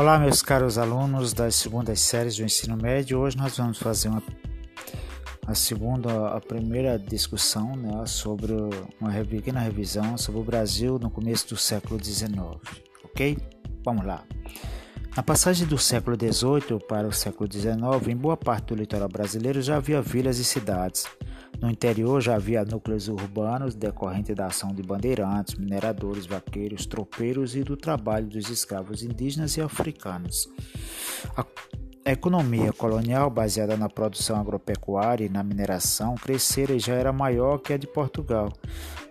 [0.00, 3.18] Olá, meus caros alunos das segundas séries do ensino médio.
[3.18, 4.22] Hoje nós vamos fazer uma
[5.46, 8.54] a segunda, a primeira discussão né, sobre
[8.98, 12.32] uma pequena revisão sobre o Brasil no começo do século XIX,
[13.04, 13.36] ok?
[13.84, 14.24] Vamos lá.
[15.14, 19.60] Na passagem do século XVIII para o século XIX, em boa parte do litoral brasileiro
[19.60, 21.04] já havia vilas e cidades.
[21.60, 27.62] No interior já havia núcleos urbanos decorrente da ação de bandeirantes, mineradores, vaqueiros, tropeiros e
[27.62, 30.48] do trabalho dos escravos indígenas e africanos.
[31.36, 31.44] A
[32.10, 37.58] a economia colonial, baseada na produção agropecuária e na mineração, crescera e já era maior
[37.58, 38.52] que a de Portugal.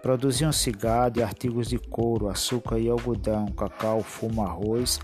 [0.01, 4.99] Produziam-se gado e artigos de couro, açúcar e algodão, cacau, fumo, arroz.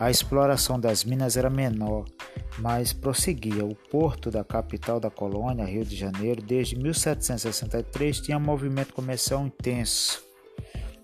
[0.00, 2.06] A exploração das minas era menor,
[2.58, 3.62] mas prosseguia.
[3.62, 9.44] O porto da capital da colônia, Rio de Janeiro, desde 1763 tinha um movimento comercial
[9.44, 10.24] intenso.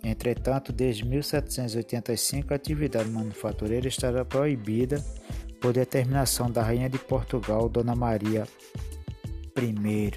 [0.02, 5.04] Entretanto, desde 1785 a atividade manufatureira estava proibida
[5.60, 8.48] por determinação da Rainha de Portugal, Dona Maria
[9.56, 10.12] I.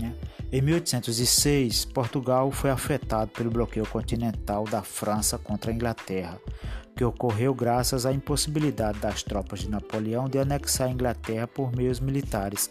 [0.00, 0.14] Né?
[0.52, 6.38] Em 1806, Portugal foi afetado pelo bloqueio continental da França contra a Inglaterra,
[6.96, 11.98] que ocorreu graças à impossibilidade das tropas de Napoleão de anexar a Inglaterra por meios
[11.98, 12.70] militares,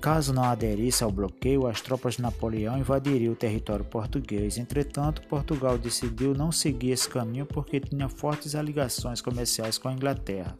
[0.00, 4.56] Caso não aderisse ao bloqueio, as tropas de Napoleão invadiriam o território português.
[4.56, 10.58] Entretanto, Portugal decidiu não seguir esse caminho porque tinha fortes ligações comerciais com a Inglaterra.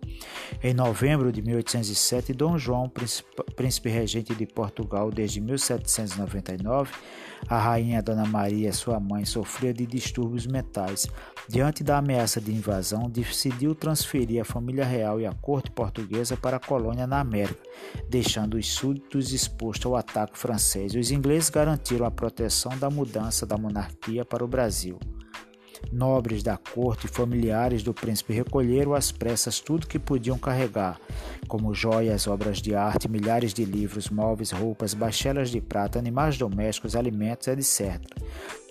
[0.63, 2.91] Em novembro de 1807, Dom João,
[3.57, 6.93] príncipe regente de Portugal desde 1799,
[7.49, 11.09] a rainha Dona Maria, sua mãe, sofria de distúrbios mentais.
[11.49, 16.59] Diante da ameaça de invasão, decidiu transferir a família real e a corte portuguesa para
[16.59, 17.63] a colônia na América,
[18.09, 23.57] deixando os súditos exposto ao ataque francês, os ingleses garantiram a proteção da mudança da
[23.57, 24.99] monarquia para o Brasil.
[25.93, 31.01] Nobres da corte e familiares do príncipe recolheram às pressas tudo que podiam carregar,
[31.49, 36.95] como joias, obras de arte, milhares de livros, móveis, roupas, bachelas de prata, animais domésticos,
[36.95, 38.01] alimentos, etc.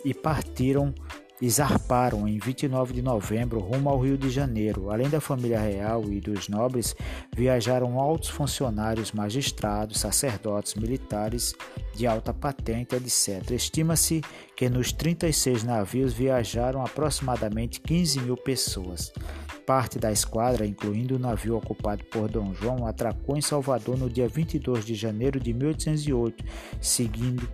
[0.06, 0.94] E partiram
[1.42, 4.92] e zarparam em 29 de novembro rumo ao Rio de Janeiro.
[4.92, 6.96] Além da família real e dos nobres,
[7.36, 11.56] viajaram altos funcionários, magistrados, sacerdotes, militares
[11.96, 13.52] de alta patente, etc.
[13.52, 14.22] Estima-se
[14.56, 19.12] que nos 36 navios viajaram aproximadamente 15 mil pessoas.
[19.66, 24.28] Parte da esquadra, incluindo o navio ocupado por Dom João, atracou em Salvador no dia
[24.28, 26.44] 22 de janeiro de 1808,
[26.82, 27.48] seguindo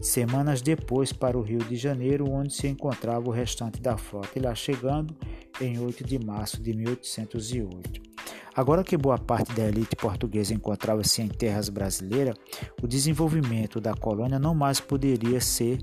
[0.00, 4.40] semanas depois para o Rio de Janeiro, onde se encontrava o restante da frota, e
[4.40, 5.16] lá chegando
[5.60, 8.08] em 8 de março de 1808.
[8.54, 12.34] Agora que boa parte da elite portuguesa encontrava-se em terras brasileiras,
[12.82, 15.78] o desenvolvimento da colônia não mais poderia ser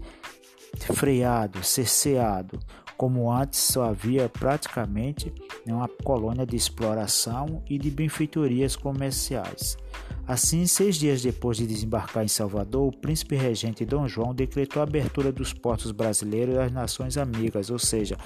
[0.78, 2.60] freado, cerceado,
[2.98, 5.34] como antes só havia praticamente
[5.66, 9.78] uma colônia de exploração e de benfeitorias comerciais.
[10.28, 14.84] Assim, seis dias depois de desembarcar em Salvador, o príncipe regente Dom João decretou a
[14.84, 18.18] abertura dos portos brasileiros às nações amigas, ou seja,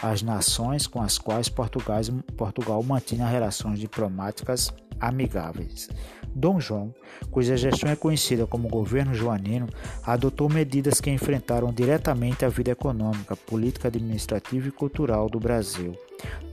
[0.00, 2.00] às nações com as quais Portugal,
[2.36, 5.88] Portugal mantinha relações diplomáticas amigáveis.
[6.32, 6.94] Dom João,
[7.30, 9.66] cuja gestão é conhecida como governo joanino,
[10.04, 15.96] adotou medidas que enfrentaram diretamente a vida econômica, política, administrativa e cultural do Brasil.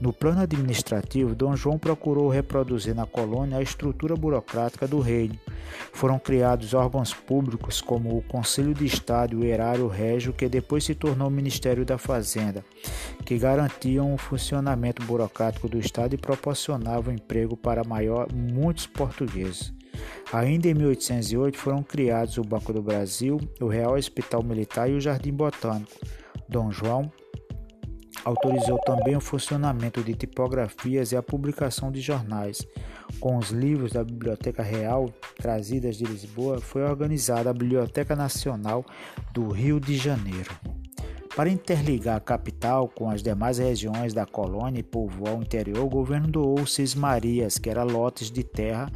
[0.00, 5.38] No plano administrativo, Dom João procurou reproduzir na colônia a estrutura burocrática do reino.
[5.92, 10.84] Foram criados órgãos públicos como o Conselho de Estado e o Erário Régio, que depois
[10.84, 12.64] se tornou o Ministério da Fazenda,
[13.24, 19.72] que garantiam o funcionamento burocrático do Estado e proporcionavam emprego para maior, muitos portugueses.
[20.32, 25.00] Ainda em 1808 foram criados o Banco do Brasil, o Real Hospital Militar e o
[25.00, 25.92] Jardim Botânico.
[26.48, 27.10] Dom João
[28.26, 32.66] autorizou também o funcionamento de tipografias e a publicação de jornais.
[33.20, 38.84] Com os livros da Biblioteca Real trazidas de Lisboa, foi organizada a Biblioteca Nacional
[39.32, 40.50] do Rio de Janeiro.
[41.36, 45.88] Para interligar a capital com as demais regiões da colônia e povoar o interior, o
[45.88, 48.90] governo doou Cismarias, que era lotes de terra,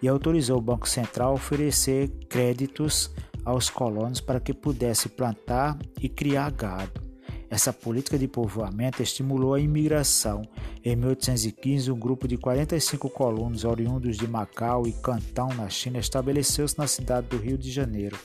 [0.00, 3.10] e autorizou o Banco Central a oferecer créditos
[3.44, 7.07] aos colonos para que pudesse plantar e criar gado.
[7.50, 10.42] Essa política de povoamento estimulou a imigração.
[10.84, 16.76] Em 1815, um grupo de 45 colonos oriundos de Macau e Cantão, na China, estabeleceu-se
[16.78, 18.18] na cidade do Rio de Janeiro.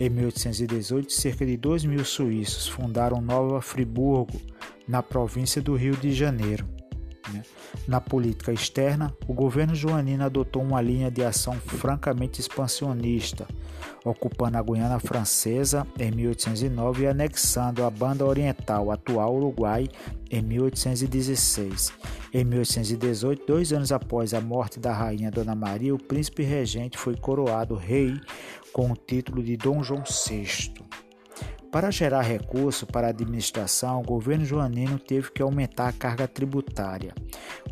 [0.00, 4.40] Em 1818, cerca de 2 mil suíços fundaram Nova Friburgo,
[4.88, 6.66] na província do Rio de Janeiro.
[7.32, 7.42] Né?
[7.86, 13.46] Na política externa, o governo joanino adotou uma linha de ação francamente expansionista,
[14.04, 19.88] ocupando a Guiana Francesa em 1809 e anexando a Banda Oriental, atual Uruguai,
[20.30, 21.92] em 1816.
[22.34, 27.14] Em 1818, dois anos após a morte da rainha Dona Maria, o príncipe regente foi
[27.14, 28.18] coroado rei
[28.72, 30.91] com o título de Dom João VI.
[31.72, 37.14] Para gerar recursos para a administração, o governo joanino teve que aumentar a carga tributária.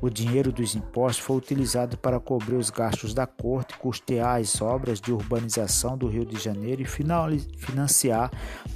[0.00, 5.00] O dinheiro dos impostos foi utilizado para cobrir os gastos da corte, custear as obras
[5.00, 8.30] de urbanização do Rio de Janeiro e financiar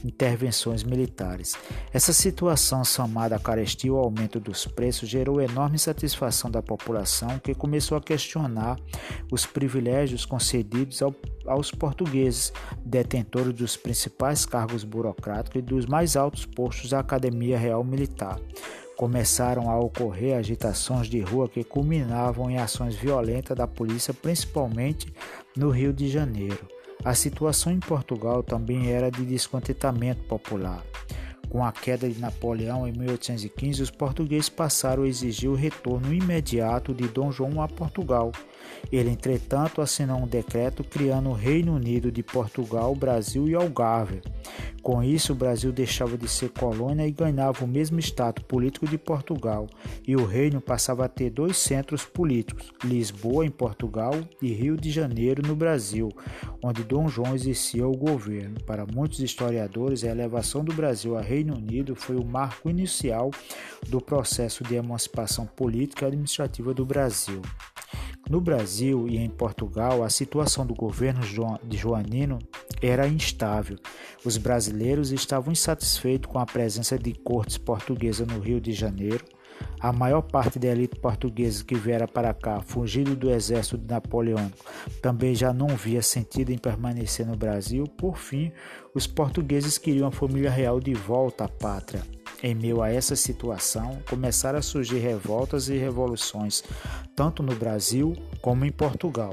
[0.05, 1.55] intervenções militares.
[1.93, 7.39] Essa situação, somada à carestia e ao aumento dos preços, gerou enorme insatisfação da população,
[7.39, 8.79] que começou a questionar
[9.31, 11.15] os privilégios concedidos ao,
[11.47, 12.53] aos portugueses,
[12.85, 18.39] detentores dos principais cargos burocráticos burocrático e dos mais altos postos da Academia Real Militar.
[18.97, 25.13] Começaram a ocorrer agitações de rua que culminavam em ações violentas da polícia, principalmente
[25.57, 26.69] no Rio de Janeiro.
[27.05, 30.83] A situação em Portugal também era de descontentamento popular.
[31.51, 36.95] Com a queda de Napoleão em 1815, os portugueses passaram a exigir o retorno imediato
[36.95, 38.33] de Dom João a Portugal.
[38.93, 44.23] Ele, entretanto, assinou um decreto criando o Reino Unido de Portugal, Brasil e Algarve.
[44.83, 48.99] Com isso, o Brasil deixava de ser colônia e ganhava o mesmo status político de
[48.99, 49.67] Portugal,
[50.07, 54.13] e o reino passava a ter dois centros políticos, Lisboa, em Portugal,
[54.43, 56.11] e Rio de Janeiro, no Brasil,
[56.63, 58.61] onde Dom João exercia o governo.
[58.67, 63.31] Para muitos historiadores, a elevação do Brasil a Reino Unido foi o marco inicial
[63.89, 67.41] do processo de emancipação política e administrativa do Brasil.
[68.29, 71.21] No Brasil e em Portugal, a situação do governo
[71.63, 72.39] de Joanino
[72.81, 73.77] era instável.
[74.25, 79.25] Os brasileiros estavam insatisfeitos com a presença de cortes portuguesas no Rio de Janeiro.
[79.79, 84.65] A maior parte da elite portuguesa que viera para cá, fugindo do exército napoleônico,
[85.03, 87.85] também já não via sentido em permanecer no Brasil.
[87.87, 88.51] Por fim,
[88.95, 92.03] os portugueses queriam a família real de volta à pátria.
[92.47, 96.63] Em meio a essa situação, começaram a surgir revoltas e revoluções,
[97.17, 99.33] tanto no Brasil como em Portugal.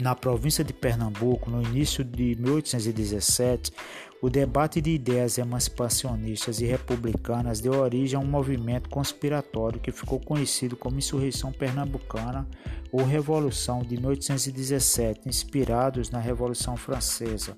[0.00, 3.72] Na província de Pernambuco, no início de 1817,
[4.22, 10.20] o debate de ideias emancipacionistas e republicanas deu origem a um movimento conspiratório que ficou
[10.20, 12.46] conhecido como Insurreição Pernambucana
[12.92, 17.56] ou Revolução de 1817, inspirados na Revolução Francesa.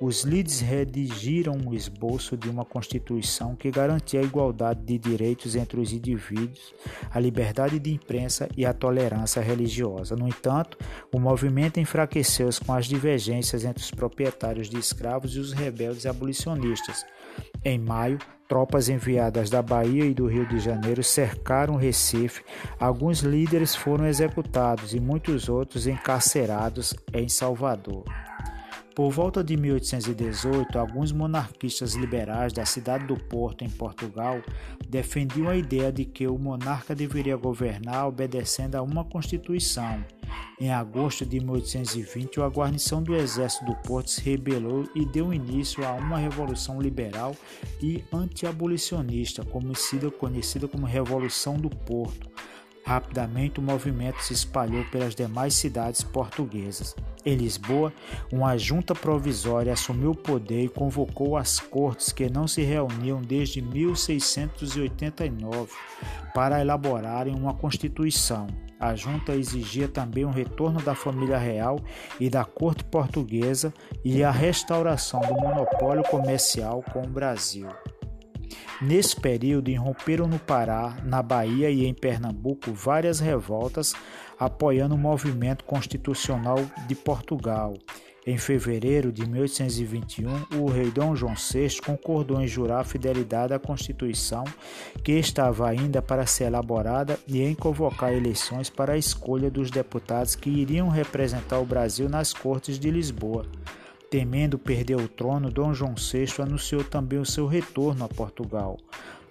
[0.00, 5.80] Os líderes redigiram um esboço de uma Constituição que garantia a igualdade de direitos entre
[5.80, 6.72] os indivíduos,
[7.10, 10.14] a liberdade de imprensa e a tolerância religiosa.
[10.14, 10.78] No entanto,
[11.12, 17.04] o movimento enfraqueceu-se com as divergências entre os proprietários de escravos e os rebeldes abolicionistas.
[17.64, 18.18] Em maio,
[18.48, 22.44] tropas enviadas da Bahia e do Rio de Janeiro cercaram Recife.
[22.78, 28.04] Alguns líderes foram executados e muitos outros encarcerados em Salvador.
[28.98, 34.42] Por volta de 1818, alguns monarquistas liberais da cidade do Porto, em Portugal,
[34.88, 40.04] defendiam a ideia de que o monarca deveria governar obedecendo a uma constituição.
[40.60, 45.86] Em agosto de 1820, a guarnição do exército do Porto se rebelou e deu início
[45.86, 47.36] a uma revolução liberal
[47.80, 52.28] e anti-abolicionista, conhecida como Revolução do Porto.
[52.88, 56.96] Rapidamente, o movimento se espalhou pelas demais cidades portuguesas.
[57.22, 57.92] Em Lisboa,
[58.32, 63.60] uma junta provisória assumiu o poder e convocou as cortes que não se reuniam desde
[63.60, 65.70] 1689
[66.32, 68.46] para elaborarem uma constituição.
[68.80, 71.78] A junta exigia também o retorno da família real
[72.18, 73.70] e da corte portuguesa
[74.02, 77.68] e a restauração do monopólio comercial com o Brasil.
[78.80, 83.94] Nesse período, irromperam no Pará, na Bahia e em Pernambuco várias revoltas
[84.38, 87.74] apoiando o movimento constitucional de Portugal.
[88.26, 94.44] Em fevereiro de 1821, o rei Dom João VI concordou em jurar fidelidade à Constituição,
[95.02, 100.34] que estava ainda para ser elaborada, e em convocar eleições para a escolha dos deputados
[100.34, 103.46] que iriam representar o Brasil nas Cortes de Lisboa.
[104.10, 108.78] Temendo perder o trono, Dom João VI anunciou também o seu retorno a Portugal.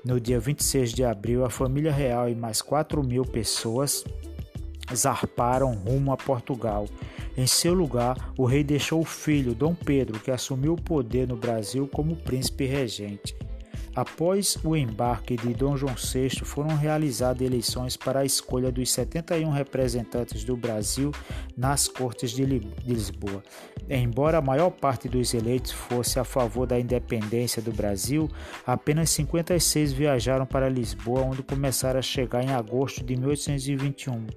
[0.06, 4.06] No dia 26 de abril, a família real e mais 4 mil pessoas
[4.94, 6.88] zarparam rumo a Portugal.
[7.36, 11.36] Em seu lugar, o rei deixou o filho, Dom Pedro, que assumiu o poder no
[11.36, 13.36] Brasil como príncipe regente.
[13.98, 19.50] Após o embarque de Dom João VI, foram realizadas eleições para a escolha dos 71
[19.50, 21.12] representantes do Brasil
[21.58, 23.44] nas Cortes de Lisboa.
[23.90, 28.30] Embora a maior parte dos eleitos fosse a favor da independência do Brasil,
[28.68, 34.28] apenas 56 viajaram para Lisboa, onde começaram a chegar em agosto de 1821.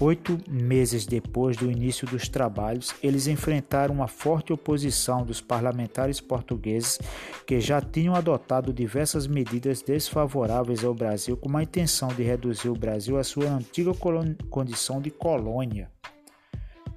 [0.00, 6.98] Oito meses depois do início dos trabalhos, eles enfrentaram uma forte oposição dos parlamentares portugueses
[7.46, 12.76] que já tinham adotado diversas medidas desfavoráveis ao Brasil com a intenção de reduzir o
[12.76, 13.90] Brasil à sua antiga
[14.48, 15.90] condição de colônia.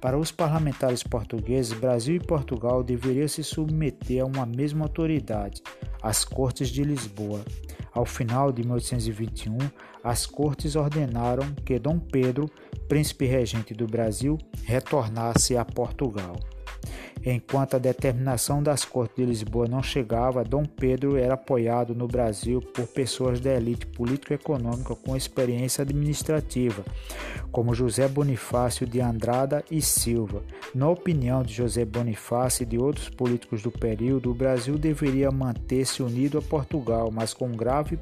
[0.00, 5.60] Para os parlamentares portugueses, Brasil e Portugal deveriam se submeter a uma mesma autoridade,
[6.00, 7.44] as Cortes de Lisboa.
[7.92, 9.58] Ao final de 1821,
[10.04, 12.48] as Cortes ordenaram que Dom Pedro,
[12.88, 16.36] príncipe regente do Brasil, retornasse a Portugal.
[17.28, 22.60] Enquanto a determinação das Cortes de Lisboa não chegava, Dom Pedro era apoiado no Brasil
[22.60, 26.84] por pessoas da elite político-econômica com experiência administrativa,
[27.50, 30.44] como José Bonifácio de Andrada e Silva.
[30.72, 36.04] Na opinião de José Bonifácio e de outros políticos do período, o Brasil deveria manter-se
[36.04, 37.98] unido a Portugal, mas com grave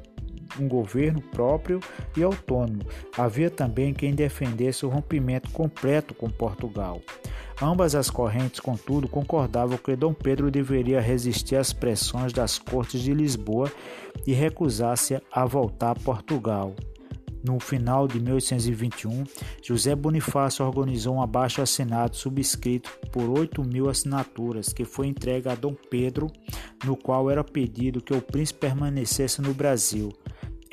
[0.59, 1.79] um governo próprio
[2.15, 2.83] e autônomo.
[3.17, 7.01] Havia também quem defendesse o rompimento completo com Portugal.
[7.61, 13.13] Ambas as correntes, contudo, concordavam que Dom Pedro deveria resistir às pressões das cortes de
[13.13, 13.71] Lisboa
[14.27, 16.75] e recusar-se a voltar a Portugal.
[17.45, 19.23] No final de 1821,
[19.63, 25.75] José Bonifácio organizou um abaixo-assinado subscrito por 8 mil assinaturas, que foi entregue a Dom
[25.75, 26.27] Pedro,
[26.83, 30.11] no qual era pedido que o príncipe permanecesse no Brasil.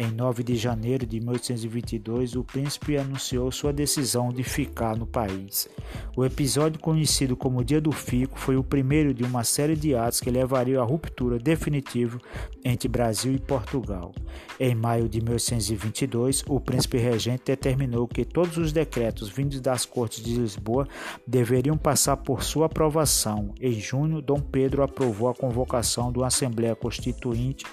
[0.02, 5.68] Em 9 de janeiro de 1822, o príncipe anunciou sua decisão de ficar no país.
[6.16, 10.18] O episódio conhecido como Dia do Fico foi o primeiro de uma série de atos
[10.18, 12.18] que levariam à ruptura definitiva
[12.64, 14.12] entre Brasil e Portugal.
[14.58, 20.20] Em maio de 1822, o príncipe regente determinou que todos os decretos vindos das Cortes
[20.20, 20.88] de Lisboa
[21.24, 23.54] deveriam passar por sua aprovação.
[23.60, 27.64] Em junho, Dom Pedro aprovou a convocação de uma Assembleia Constituinte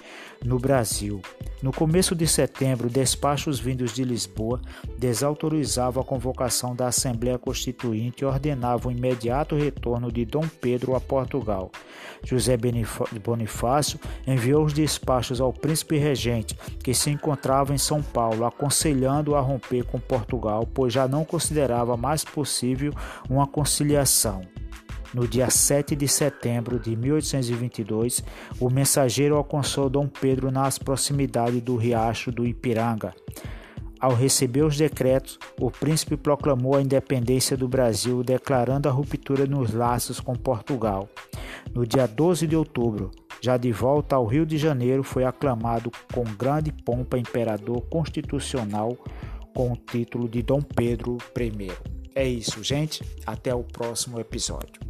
[0.44, 1.20] no Brasil.
[1.62, 4.60] No começo de setembro, despachos vindos de Lisboa
[4.98, 11.00] desautorizavam a convocação da Assembleia Constituinte e ordenavam o imediato retorno de Dom Pedro a
[11.00, 11.70] Portugal.
[12.22, 12.58] José
[13.24, 19.40] Bonifácio enviou os despachos ao príncipe regente, que se encontrava em São Paulo, aconselhando-o a
[19.40, 22.92] romper com Portugal, pois já não considerava mais possível
[23.30, 24.42] uma conciliação.
[25.12, 28.22] No dia 7 de setembro de 1822,
[28.60, 33.12] o mensageiro alcançou Dom Pedro nas proximidades do riacho do Ipiranga.
[34.00, 39.74] Ao receber os decretos, o príncipe proclamou a independência do Brasil, declarando a ruptura nos
[39.74, 41.08] laços com Portugal.
[41.74, 43.10] No dia 12 de outubro,
[43.42, 48.96] já de volta ao Rio de Janeiro, foi aclamado com grande pompa imperador constitucional
[49.54, 51.70] com o título de Dom Pedro I.
[52.14, 53.02] É isso, gente.
[53.26, 54.89] Até o próximo episódio.